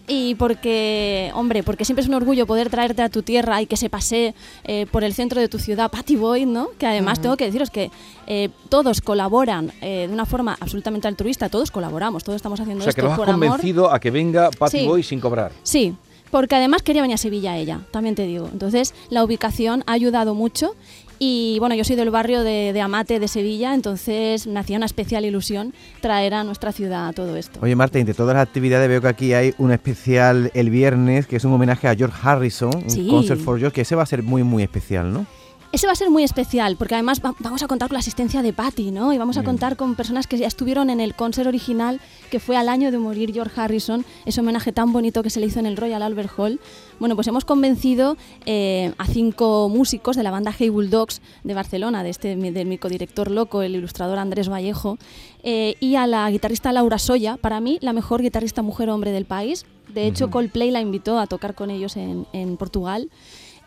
Y 0.06 0.36
porque, 0.36 1.30
hombre, 1.34 1.62
porque 1.64 1.84
siempre 1.84 2.02
es 2.02 2.08
un 2.08 2.14
orgullo 2.14 2.46
poder 2.46 2.70
traerte 2.70 3.02
a 3.02 3.08
tu 3.08 3.22
tierra 3.22 3.60
y 3.60 3.66
que 3.66 3.76
se 3.76 3.90
pase 3.90 4.34
eh, 4.64 4.86
por 4.90 5.02
el 5.02 5.12
centro 5.14 5.40
de 5.40 5.48
tu 5.48 5.58
ciudad, 5.58 5.90
Patty 5.90 6.14
Boyd, 6.16 6.46
¿no? 6.46 6.68
Que 6.78 6.86
además 6.86 7.20
tengo 7.20 7.36
que 7.36 7.44
deciros 7.44 7.70
que 7.70 7.90
eh, 8.28 8.50
todos 8.68 9.00
colaboran 9.00 9.72
eh, 9.82 10.06
de 10.06 10.14
una 10.14 10.26
forma 10.26 10.56
absolutamente 10.60 11.08
altruista, 11.08 11.48
todos 11.48 11.70
colaboramos, 11.72 12.22
todos 12.22 12.36
estamos 12.36 12.60
haciendo 12.60 12.82
O 12.82 12.84
sea, 12.84 12.92
que 12.92 13.00
esto 13.00 13.08
los 13.10 13.12
has 13.12 13.18
por 13.18 13.28
amor. 13.30 13.48
convencido 13.48 13.92
a 13.92 13.98
que 13.98 14.10
venga 14.12 14.48
Patty 14.50 14.78
Sí. 14.80 14.86
Boy 14.86 15.02
sin 15.02 15.20
cobrar. 15.20 15.50
Sí, 15.64 15.94
porque 16.30 16.56
además 16.56 16.82
quería 16.82 17.02
venir 17.02 17.14
a 17.14 17.18
Sevilla 17.18 17.56
ella, 17.56 17.80
también 17.90 18.14
te 18.14 18.26
digo. 18.26 18.48
Entonces, 18.52 18.94
la 19.10 19.24
ubicación 19.24 19.82
ha 19.86 19.92
ayudado 19.92 20.34
mucho. 20.34 20.74
Y 21.18 21.56
bueno, 21.60 21.74
yo 21.74 21.82
soy 21.82 21.96
del 21.96 22.10
barrio 22.10 22.42
de, 22.42 22.72
de 22.74 22.80
Amate 22.82 23.18
de 23.18 23.26
Sevilla, 23.26 23.72
entonces 23.72 24.46
me 24.46 24.60
hacía 24.60 24.76
una 24.76 24.84
especial 24.84 25.24
ilusión 25.24 25.72
traer 26.02 26.34
a 26.34 26.44
nuestra 26.44 26.72
ciudad 26.72 27.14
todo 27.14 27.36
esto. 27.36 27.58
Oye 27.62 27.74
Marta, 27.74 27.98
entre 27.98 28.12
todas 28.12 28.34
las 28.34 28.46
actividades 28.46 28.86
veo 28.86 29.00
que 29.00 29.08
aquí 29.08 29.32
hay 29.32 29.54
un 29.56 29.72
especial 29.72 30.50
el 30.52 30.68
viernes 30.68 31.26
que 31.26 31.36
es 31.36 31.44
un 31.44 31.54
homenaje 31.54 31.88
a 31.88 31.94
George 31.94 32.18
Harrison, 32.22 32.70
un 32.74 33.08
concert 33.08 33.40
for 33.40 33.58
George, 33.58 33.74
que 33.74 33.80
ese 33.80 33.94
va 33.94 34.02
a 34.02 34.06
ser 34.06 34.22
muy 34.22 34.42
muy 34.42 34.62
especial, 34.62 35.10
¿no? 35.10 35.24
Ese 35.72 35.86
va 35.86 35.92
a 35.92 35.96
ser 35.96 36.08
muy 36.10 36.22
especial, 36.22 36.76
porque 36.76 36.94
además 36.94 37.20
va- 37.22 37.34
vamos 37.40 37.62
a 37.62 37.66
contar 37.66 37.88
con 37.88 37.94
la 37.96 37.98
asistencia 37.98 38.40
de 38.40 38.52
Patty, 38.54 38.92
¿no? 38.92 39.12
Y 39.12 39.18
vamos 39.18 39.36
a 39.36 39.42
contar 39.42 39.76
con 39.76 39.94
personas 39.94 40.26
que 40.26 40.38
ya 40.38 40.46
estuvieron 40.46 40.88
en 40.88 41.00
el 41.00 41.14
concert 41.14 41.46
original, 41.48 42.00
que 42.30 42.40
fue 42.40 42.56
al 42.56 42.68
año 42.70 42.90
de 42.90 42.96
morir 42.98 43.32
George 43.34 43.60
Harrison, 43.60 44.04
ese 44.24 44.40
homenaje 44.40 44.72
tan 44.72 44.92
bonito 44.92 45.22
que 45.22 45.28
se 45.28 45.38
le 45.38 45.46
hizo 45.46 45.58
en 45.58 45.66
el 45.66 45.76
Royal 45.76 46.02
Albert 46.02 46.30
Hall. 46.38 46.60
Bueno, 46.98 47.14
pues 47.14 47.26
hemos 47.26 47.44
convencido 47.44 48.16
eh, 48.46 48.94
a 48.96 49.06
cinco 49.06 49.68
músicos 49.68 50.16
de 50.16 50.22
la 50.22 50.30
banda 50.30 50.54
Hey 50.56 50.70
Bulldogs 50.70 51.20
de 51.44 51.52
Barcelona, 51.52 52.02
de 52.02 52.10
este 52.10 52.36
del 52.36 52.66
mi 52.66 52.78
codirector 52.78 53.30
loco, 53.30 53.60
el 53.60 53.74
ilustrador 53.74 54.18
Andrés 54.18 54.48
Vallejo, 54.48 54.96
eh, 55.42 55.74
y 55.80 55.96
a 55.96 56.06
la 56.06 56.30
guitarrista 56.30 56.72
Laura 56.72 56.98
Soya, 56.98 57.36
para 57.36 57.60
mí 57.60 57.78
la 57.82 57.92
mejor 57.92 58.22
guitarrista 58.22 58.62
mujer-hombre 58.62 59.10
del 59.10 59.26
país. 59.26 59.66
De 59.92 60.06
hecho, 60.06 60.30
Coldplay 60.30 60.70
la 60.70 60.80
invitó 60.80 61.18
a 61.18 61.26
tocar 61.26 61.54
con 61.54 61.70
ellos 61.70 61.96
en, 61.96 62.26
en 62.32 62.56
Portugal. 62.56 63.10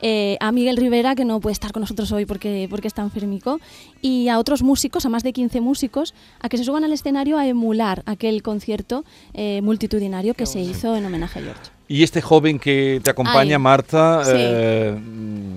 Eh, 0.02 0.38
a 0.40 0.52
Miguel 0.52 0.78
Rivera, 0.78 1.16
que 1.16 1.26
no 1.26 1.40
puede 1.40 1.54
estar 1.54 1.72
con 1.72 1.82
nosotros 1.82 2.12
hoy 2.12 2.26
porque, 2.26 2.68
porque 2.70 2.88
está 2.88 3.02
enfermico, 3.02 3.60
y 4.02 4.30
a 4.30 4.40
otros 4.40 4.64
músicos, 4.64 5.06
a 5.06 5.10
más 5.10 5.24
de 5.24 5.34
15 5.34 5.62
músicos, 5.62 6.14
a 6.40 6.50
que 6.50 6.58
se 6.58 6.64
suban 6.64 6.84
al 6.84 6.94
escenario 6.94 7.38
a 7.38 7.48
emular 7.48 8.04
aquel 8.06 8.42
concierto 8.44 9.04
eh, 9.34 9.62
multitudinario 9.62 10.34
que 10.34 10.46
se 10.46 10.62
hizo 10.62 10.96
en 10.96 11.06
homenaje 11.06 11.40
a 11.40 11.42
George. 11.44 11.79
Y 11.92 12.04
este 12.04 12.22
joven 12.22 12.60
que 12.60 13.02
te 13.04 13.10
acompaña, 13.10 13.56
Ay, 13.56 13.62
Marta, 13.62 14.24
sí. 14.24 14.32
eh, 14.36 14.96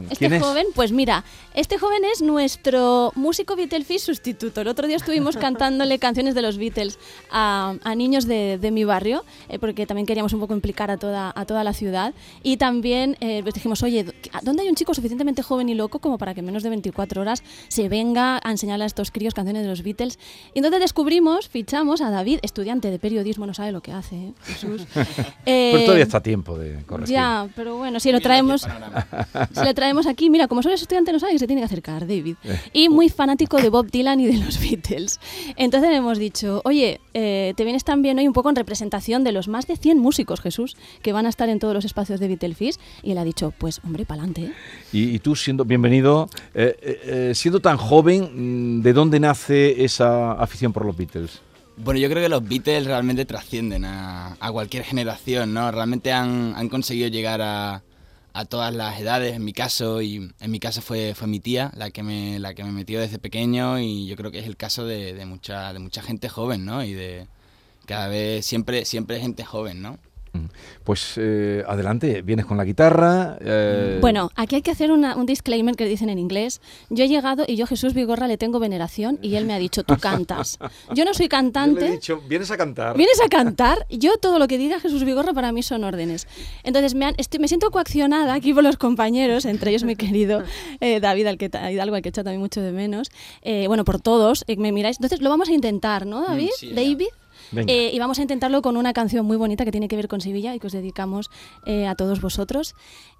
Este 0.04 0.16
¿quién 0.16 0.32
es? 0.32 0.42
joven, 0.42 0.66
pues 0.74 0.90
mira, 0.90 1.24
este 1.54 1.76
joven 1.78 2.02
es 2.10 2.22
nuestro 2.22 3.12
músico 3.16 3.54
Beatles 3.54 4.02
sustituto. 4.02 4.62
El 4.62 4.68
otro 4.68 4.86
día 4.86 4.96
estuvimos 4.96 5.36
cantándole 5.46 5.98
canciones 5.98 6.34
de 6.34 6.40
los 6.40 6.56
Beatles 6.56 6.98
a, 7.30 7.74
a 7.84 7.94
niños 7.94 8.26
de, 8.26 8.56
de 8.58 8.70
mi 8.70 8.84
barrio, 8.84 9.26
eh, 9.50 9.58
porque 9.58 9.86
también 9.86 10.06
queríamos 10.06 10.32
un 10.32 10.40
poco 10.40 10.54
implicar 10.54 10.90
a 10.90 10.96
toda, 10.96 11.34
a 11.36 11.44
toda 11.44 11.64
la 11.64 11.74
ciudad. 11.74 12.14
Y 12.42 12.56
también 12.56 13.18
eh, 13.20 13.40
pues 13.42 13.54
dijimos, 13.54 13.82
oye, 13.82 14.06
¿dónde 14.42 14.62
hay 14.62 14.70
un 14.70 14.74
chico 14.74 14.94
suficientemente 14.94 15.42
joven 15.42 15.68
y 15.68 15.74
loco 15.74 15.98
como 15.98 16.16
para 16.16 16.32
que 16.32 16.40
en 16.40 16.46
menos 16.46 16.62
de 16.62 16.70
24 16.70 17.20
horas 17.20 17.42
se 17.68 17.90
venga 17.90 18.40
a 18.42 18.50
enseñarle 18.50 18.84
a 18.84 18.86
estos 18.86 19.10
críos 19.10 19.34
canciones 19.34 19.64
de 19.64 19.68
los 19.68 19.82
Beatles? 19.82 20.18
Y 20.54 20.60
entonces 20.60 20.80
descubrimos, 20.80 21.50
fichamos 21.50 22.00
a 22.00 22.10
David, 22.10 22.38
estudiante 22.40 22.90
de 22.90 22.98
periodismo, 22.98 23.44
no 23.46 23.52
sabe 23.52 23.70
lo 23.70 23.82
que 23.82 23.92
hace, 23.92 24.16
¿eh? 24.16 24.32
Jesús. 24.44 24.86
Eh, 25.44 25.82
todavía 25.84 26.04
está 26.04 26.21
tiempo 26.22 26.58
de 26.58 26.82
corregir. 26.84 27.14
ya, 27.14 27.48
pero 27.54 27.76
bueno, 27.76 28.00
si 28.00 28.12
lo 28.12 28.20
traemos, 28.20 28.62
si 29.52 29.64
le 29.64 29.74
traemos 29.74 30.06
aquí, 30.06 30.30
mira, 30.30 30.48
como 30.48 30.62
solo 30.62 30.74
es 30.74 30.82
estudiante 30.82 31.12
no 31.12 31.18
sabe 31.18 31.32
que 31.32 31.38
se 31.38 31.46
tiene 31.46 31.60
que 31.62 31.66
acercar, 31.66 32.06
David. 32.06 32.36
Eh. 32.44 32.60
Y 32.72 32.88
muy 32.88 33.08
fanático 33.08 33.58
de 33.58 33.68
Bob 33.68 33.90
Dylan 33.90 34.20
y 34.20 34.26
de 34.26 34.38
los 34.38 34.60
Beatles. 34.60 35.20
Entonces 35.56 35.90
le 35.90 35.96
hemos 35.96 36.18
dicho, 36.18 36.62
oye, 36.64 37.00
eh, 37.14 37.52
te 37.56 37.64
vienes 37.64 37.84
también 37.84 38.18
hoy 38.18 38.26
un 38.26 38.32
poco 38.32 38.48
en 38.48 38.56
representación 38.56 39.24
de 39.24 39.32
los 39.32 39.48
más 39.48 39.66
de 39.66 39.76
100 39.76 39.98
músicos, 39.98 40.40
Jesús, 40.40 40.76
que 41.02 41.12
van 41.12 41.26
a 41.26 41.28
estar 41.28 41.48
en 41.48 41.58
todos 41.58 41.74
los 41.74 41.84
espacios 41.84 42.20
de 42.20 42.28
Beatlefish. 42.28 42.76
Y 43.02 43.12
él 43.12 43.18
ha 43.18 43.24
dicho, 43.24 43.52
pues 43.56 43.80
hombre, 43.84 44.06
pa'lante. 44.06 44.42
¿eh? 44.42 44.52
Y, 44.92 45.14
y 45.14 45.18
tú 45.18 45.36
siendo 45.36 45.64
bienvenido, 45.64 46.28
eh, 46.54 46.76
eh, 46.80 47.00
eh, 47.04 47.34
siendo 47.34 47.60
tan 47.60 47.76
joven, 47.76 48.78
mm, 48.78 48.82
¿de 48.82 48.92
dónde 48.92 49.20
nace 49.20 49.84
esa 49.84 50.32
afición 50.32 50.72
por 50.72 50.84
los 50.84 50.96
Beatles? 50.96 51.40
Bueno, 51.76 51.98
yo 51.98 52.08
creo 52.08 52.22
que 52.22 52.28
los 52.28 52.46
Beatles 52.46 52.86
realmente 52.86 53.24
trascienden 53.24 53.84
a, 53.84 54.36
cualquier 54.52 54.84
generación, 54.84 55.54
¿no? 55.54 55.70
Realmente 55.70 56.12
han, 56.12 56.54
han 56.56 56.68
conseguido 56.68 57.08
llegar 57.08 57.40
a, 57.40 57.82
a 58.34 58.44
todas 58.44 58.74
las 58.74 59.00
edades, 59.00 59.34
en 59.36 59.44
mi 59.44 59.52
caso, 59.52 60.02
y 60.02 60.30
en 60.40 60.50
mi 60.50 60.58
caso 60.58 60.80
fue, 60.80 61.14
fue 61.14 61.28
mi 61.28 61.40
tía 61.40 61.72
la 61.76 61.90
que, 61.90 62.02
me, 62.02 62.38
la 62.38 62.54
que 62.54 62.64
me 62.64 62.72
metió 62.72 63.00
desde 63.00 63.18
pequeño 63.18 63.78
y 63.78 64.06
yo 64.06 64.16
creo 64.16 64.30
que 64.30 64.38
es 64.38 64.46
el 64.46 64.56
caso 64.56 64.84
de, 64.84 65.14
de 65.14 65.26
mucha, 65.26 65.72
de 65.72 65.78
mucha 65.78 66.02
gente 66.02 66.28
joven, 66.28 66.64
¿no? 66.64 66.84
Y 66.84 66.92
de 66.94 67.26
cada 67.86 68.08
vez, 68.08 68.46
siempre, 68.46 68.84
siempre 68.84 69.20
gente 69.20 69.44
joven, 69.44 69.82
¿no? 69.82 69.98
Mm. 70.34 70.46
Pues 70.84 71.14
eh, 71.18 71.62
adelante, 71.68 72.22
vienes 72.22 72.46
con 72.46 72.56
la 72.56 72.64
guitarra. 72.64 73.36
eh, 73.40 73.98
Bueno, 74.00 74.30
aquí 74.34 74.54
hay 74.56 74.62
que 74.62 74.70
hacer 74.70 74.90
una- 74.90 75.14
un 75.14 75.26
disclaimer 75.26 75.76
que 75.76 75.84
dicen 75.84 76.08
en 76.08 76.18
inglés. 76.18 76.62
Yo 76.88 77.04
he 77.04 77.08
llegado 77.08 77.44
y 77.46 77.56
yo 77.56 77.64
a 77.64 77.66
Jesús 77.68 77.92
Vigorra 77.92 78.26
le 78.26 78.38
tengo 78.38 78.58
veneración 78.58 79.18
y 79.20 79.34
él 79.36 79.44
me 79.44 79.52
ha 79.52 79.58
dicho, 79.58 79.82
tú 79.84 79.96
cantas. 79.98 80.58
Yo 80.94 81.04
no 81.04 81.12
soy 81.12 81.26
yo 81.26 81.30
cantante. 81.30 81.80
le 81.82 81.88
he 81.88 81.92
dicho, 81.92 82.22
vienes 82.28 82.50
a 82.50 82.56
cantar. 82.56 82.96
¿Vienes 82.96 83.20
a 83.20 83.28
cantar? 83.28 83.86
Yo 83.90 84.16
todo 84.16 84.38
lo 84.38 84.48
que 84.48 84.56
diga 84.56 84.80
Jesús 84.80 85.04
Vigorra 85.04 85.34
para 85.34 85.52
mí 85.52 85.62
son 85.62 85.84
órdenes. 85.84 86.26
Entonces 86.64 86.94
me, 86.94 87.04
han- 87.04 87.14
estoy- 87.18 87.38
me 87.38 87.48
siento 87.48 87.70
coaccionada 87.70 88.32
aquí 88.32 88.54
por 88.54 88.62
los 88.64 88.78
compañeros, 88.78 89.44
entre 89.44 89.70
ellos 89.70 89.84
mi 89.84 89.96
querido 89.96 90.42
eh, 90.80 91.00
David 91.00 91.26
al 91.26 91.36
que, 91.36 91.50
Hidalgo, 91.70 91.96
al 91.96 92.00
que 92.02 92.08
echa 92.08 92.24
también 92.24 92.40
mucho 92.40 92.62
de 92.62 92.72
menos. 92.72 93.10
Eh, 93.42 93.66
bueno, 93.68 93.84
por 93.84 94.00
todos, 94.00 94.44
eh, 94.46 94.56
me 94.56 94.72
miráis. 94.72 94.96
Entonces 94.96 95.20
lo 95.20 95.28
vamos 95.28 95.50
a 95.50 95.52
intentar, 95.52 96.06
¿no, 96.06 96.22
David? 96.26 96.48
sí. 96.56 96.72
David. 96.72 97.08
Eh, 97.68 97.90
y 97.92 97.98
vamos 97.98 98.18
a 98.18 98.22
intentarlo 98.22 98.62
con 98.62 98.76
una 98.76 98.92
canción 98.92 99.26
muy 99.26 99.36
bonita 99.36 99.64
que 99.64 99.70
tiene 99.72 99.88
que 99.88 99.96
ver 99.96 100.08
con 100.08 100.20
Sevilla 100.20 100.54
y 100.54 100.58
que 100.58 100.66
os 100.68 100.72
dedicamos 100.72 101.30
eh, 101.66 101.86
a 101.86 101.94
todos 101.94 102.20
vosotros, 102.20 102.74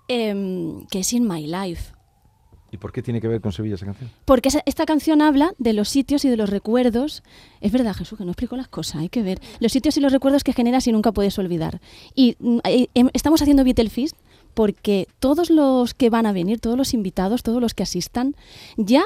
em, 0.09 0.87
que 0.87 1.01
es 1.01 1.12
In 1.12 1.27
My 1.29 1.47
Life. 1.47 1.93
¿Y 2.71 2.79
por 2.79 2.91
qué 2.91 3.03
tiene 3.03 3.21
que 3.21 3.29
ver 3.29 3.43
con 3.43 3.53
Sevilla 3.53 3.75
esa 3.75 3.85
canción? 3.85 4.11
Porque 4.25 4.49
esa- 4.49 4.62
esta 4.65 4.87
canción 4.87 5.21
habla 5.21 5.53
de 5.59 5.75
los 5.75 5.91
sitios 5.91 6.25
y 6.25 6.31
de 6.31 6.39
los 6.39 6.49
recuerdos. 6.49 7.23
Es 7.61 7.71
verdad, 7.71 7.95
Jesús, 7.95 8.17
que 8.17 8.25
no 8.25 8.31
explico 8.31 8.57
las 8.57 8.69
cosas, 8.69 9.03
hay 9.03 9.11
que 9.11 9.23
ver. 9.23 9.41
Los 9.61 9.73
sitios 9.73 9.95
y 9.99 10.01
los 10.01 10.11
recuerdos 10.11 10.43
que 10.43 10.55
generas 10.55 10.87
y 10.87 10.93
nunca 10.93 11.12
puedes 11.12 11.39
olvidar. 11.39 11.83
Y 12.15 12.37
mm, 12.39 12.59
eh, 12.65 12.89
em- 12.95 13.11
estamos 13.12 13.43
haciendo 13.43 13.62
Beatlefist 13.65 14.17
porque 14.55 15.07
todos 15.19 15.51
los 15.51 15.93
que 15.93 16.09
van 16.09 16.25
a 16.25 16.33
venir, 16.33 16.61
todos 16.61 16.79
los 16.79 16.95
invitados, 16.95 17.43
todos 17.43 17.61
los 17.61 17.75
que 17.75 17.83
asistan, 17.83 18.37
ya 18.79 19.05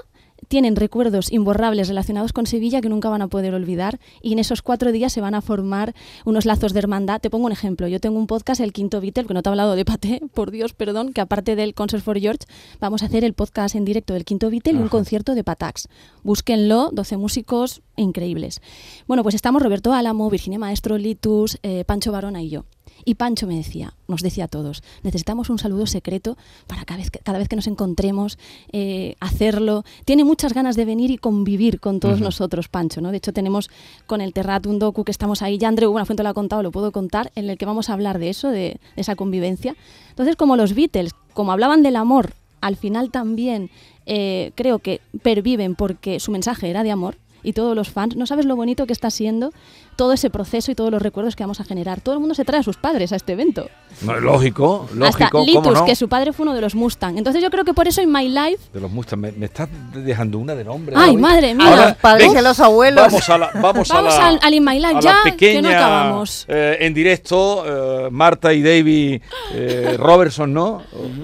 tienen 0.49 0.77
recuerdos 0.77 1.33
imborrables 1.33 1.89
relacionados 1.89 2.33
con 2.33 2.47
Sevilla 2.47 2.81
que 2.81 2.89
nunca 2.89 3.09
van 3.09 3.23
a 3.23 3.29
poder 3.29 3.55
olvidar 3.55 3.99
y 4.23 4.33
en 4.33 4.39
esos 4.39 4.63
cuatro 4.63 4.93
días 4.93 5.13
se 5.13 5.21
van 5.21 5.35
a 5.35 5.43
formar 5.43 5.95
unos 6.25 6.47
lazos 6.47 6.73
de 6.73 6.79
hermandad. 6.79 7.21
Te 7.21 7.31
pongo 7.31 7.47
un 7.47 7.53
ejemplo. 7.53 7.89
Yo 7.89 8.01
tengo 8.01 8.19
un 8.19 8.27
podcast, 8.27 8.61
El 8.61 8.73
Quinto 8.73 9.01
Beatle, 9.01 9.27
que 9.27 9.35
no 9.35 9.43
te 9.43 9.49
he 9.49 9.53
hablado 9.53 9.75
de 9.75 9.85
Paté, 9.85 10.21
por 10.35 10.51
Dios, 10.51 10.73
perdón, 10.75 11.13
que 11.13 11.21
aparte 11.21 11.57
del 11.57 11.75
Concert 11.75 12.03
for 12.03 12.19
George, 12.19 12.47
vamos 12.81 13.03
a 13.03 13.07
hacer 13.07 13.25
el 13.25 13.35
podcast 13.35 13.75
en 13.75 13.85
directo 13.85 14.15
del 14.15 14.25
Quinto 14.25 14.51
Beatle 14.51 14.75
y 14.75 14.77
un 14.77 14.89
concierto 14.89 15.35
de 15.35 15.45
Patax. 15.45 15.89
Búsquenlo, 16.23 16.91
12 16.93 17.17
músicos 17.17 17.83
increíbles. 17.97 18.61
Bueno, 19.07 19.23
pues 19.23 19.35
estamos 19.35 19.63
Roberto 19.63 19.93
Álamo, 19.93 20.31
Virginia 20.31 20.59
Maestro, 20.59 20.99
Litus, 20.99 21.59
eh, 21.63 21.85
Pancho 21.85 22.13
Barona 22.13 22.43
y 22.43 22.51
yo. 22.51 22.65
Y 23.09 23.15
Pancho 23.15 23.47
me 23.47 23.55
decía, 23.55 23.95
nos 24.09 24.21
decía 24.21 24.45
a 24.45 24.49
todos, 24.49 24.83
necesitamos 25.05 25.49
un 25.49 25.61
saludo 25.61 25.87
secreto 25.87 26.37
para 26.67 26.85
cada 26.85 26.99
vez 26.99 27.11
que, 27.13 27.21
cada 27.21 27.39
vez 27.39 27.49
que 27.49 27.55
nos 27.55 27.69
encontremos, 27.69 28.37
eh, 28.73 29.15
hacerlo. 29.21 29.85
Tiene 30.05 30.25
muchas 30.25 30.53
ganas 30.53 30.75
de 30.75 30.85
venir 30.85 31.13
y 31.13 31.17
convivir 31.17 31.79
con 31.79 32.01
todos 32.01 32.21
nosotros, 32.21 32.67
Pancho. 32.69 33.01
¿no? 33.01 33.13
De 33.13 33.19
hecho, 33.19 33.33
tenemos 33.33 33.71
con 34.07 34.21
el 34.21 34.33
Terrat 34.33 34.67
un 34.67 34.81
docu 34.81 35.05
que 35.05 35.13
estamos 35.13 35.41
ahí, 35.41 35.57
ya 35.57 35.69
Andreu 35.69 35.93
Buenafuente 35.93 36.25
lo 36.25 36.31
ha 36.31 36.35
contado, 36.35 36.65
lo 36.65 36.73
puedo 36.73 36.91
contar, 36.91 37.31
en 37.37 37.49
el 37.49 37.57
que 37.57 37.65
vamos 37.65 37.91
a 37.91 37.93
hablar 37.93 38.19
de 38.19 38.29
eso, 38.29 38.49
de, 38.49 38.81
de 38.97 39.01
esa 39.01 39.15
convivencia. 39.15 39.77
Entonces, 40.11 40.35
como 40.35 40.57
los 40.57 40.75
Beatles, 40.75 41.13
como 41.33 41.53
hablaban 41.53 41.85
del 41.85 41.95
amor, 41.95 42.35
al 42.61 42.75
final 42.75 43.13
también 43.13 43.71
eh, 44.07 44.51
creo 44.57 44.81
que 44.81 45.01
perviven 45.23 45.77
porque 45.77 46.19
su 46.19 46.33
mensaje 46.33 46.71
era 46.71 46.83
de 46.83 46.91
amor 46.91 47.19
y 47.43 47.53
todos 47.53 47.75
los 47.77 47.91
fans, 47.91 48.17
no 48.17 48.27
sabes 48.27 48.45
lo 48.47 48.57
bonito 48.57 48.87
que 48.87 48.93
está 48.93 49.11
siendo 49.11 49.53
todo 49.97 50.13
ese 50.13 50.29
proceso 50.29 50.71
y 50.71 50.75
todos 50.75 50.91
los 50.91 51.01
recuerdos 51.01 51.37
que 51.37 51.43
vamos 51.43 51.59
a 51.61 51.65
generar. 51.65 52.01
Todo 52.03 52.15
el 52.17 52.21
mundo 52.21 52.35
se 52.35 52.45
trae 52.45 52.61
a 52.61 52.63
sus 52.63 52.77
padres 52.77 53.13
a 53.13 53.17
este 53.17 53.33
evento. 53.33 53.69
No, 54.03 54.15
lógico, 54.21 54.87
lógico, 54.93 55.05
Hasta 55.07 55.31
¿cómo 55.31 55.47
Litus, 55.47 55.73
no? 55.73 55.85
que 55.87 55.97
su 55.97 56.07
padre 56.09 56.35
fue 56.35 56.43
uno 56.45 56.55
de 56.55 56.61
los 56.61 56.75
Mustang. 56.75 57.17
Entonces 57.17 57.43
yo 57.43 57.49
creo 57.51 57.65
que 57.65 57.73
por 57.73 57.89
eso 57.89 58.03
en 58.03 58.13
My 58.13 58.29
Life... 58.29 58.59
De 58.75 58.81
los 58.81 58.91
Mustang, 58.91 59.19
me, 59.21 59.33
me 59.33 59.47
estás 59.47 59.69
dejando 59.95 60.39
una 60.39 60.55
de 60.55 60.65
nombre. 60.65 60.95
¡Ay, 60.99 61.07
David. 61.13 61.19
madre 61.19 61.55
mía! 61.55 61.67
Ahora, 61.67 61.89
los 61.89 61.97
padres 61.97 62.27
ven, 62.29 62.37
y 62.37 62.39
a 62.39 62.43
los 62.43 62.61
abuelos. 62.61 63.05
Vamos 63.07 63.31
a 63.31 63.39
la, 63.39 63.51
vamos 63.55 63.91
a 63.91 63.95
Vamos 63.95 64.19
la- 64.19 64.27
al- 64.29 64.41
al 64.43 64.55
In 64.55 64.65
My 64.65 64.79
Life 64.79 64.97
a 64.97 65.01
ya, 65.01 65.13
que 65.25 65.31
no 65.31 65.33
pequeña, 65.37 65.71
acabamos. 65.79 66.45
eh, 66.49 66.77
en 66.81 66.93
directo, 66.93 68.07
eh, 68.07 68.11
Marta 68.11 68.53
y 68.53 68.63
David 68.63 69.23
eh, 69.55 69.97
Robertson, 69.99 70.53
¿no? 70.53 70.83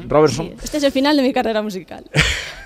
Robertson. 0.08 0.46
Sí, 0.46 0.54
este 0.64 0.76
es 0.78 0.84
el 0.84 0.92
final 0.92 1.14
de 1.16 1.22
mi 1.24 1.32
carrera 1.34 1.60
musical. 1.60 2.04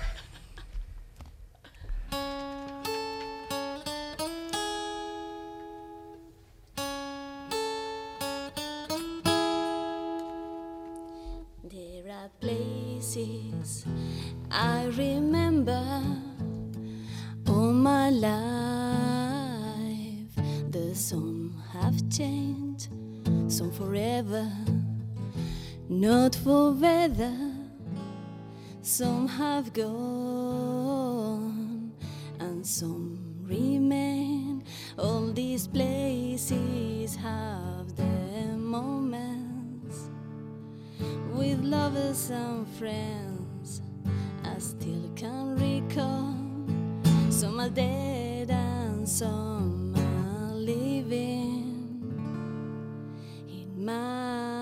for 26.43 26.71
weather. 26.71 27.37
Some 28.81 29.27
have 29.27 29.73
gone 29.73 31.11
and 32.39 32.65
some 32.65 33.19
remain. 33.43 34.63
All 34.97 35.31
these 35.33 35.67
places 35.67 37.15
have 37.15 37.95
their 37.95 38.55
moments 38.57 40.09
with 41.33 41.59
lovers 41.61 42.29
and 42.29 42.67
friends. 42.79 43.81
I 44.43 44.57
still 44.59 45.11
can 45.15 45.55
recall 45.55 46.35
some 47.31 47.59
are 47.59 47.69
dead 47.69 48.49
and 48.49 49.07
some 49.07 49.93
are 49.95 50.53
living 50.53 51.93
in 53.47 53.85
my 53.85 54.56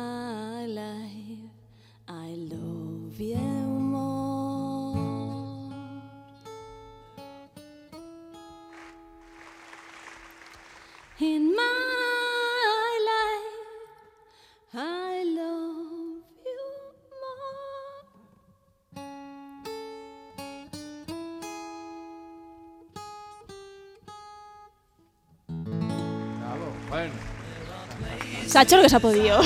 Se 28.56 28.60
ha 28.60 28.62
hecho 28.62 28.78
lo 28.78 28.84
que 28.84 28.90
se 28.90 28.96
ha 28.96 29.00
podido. 29.02 29.38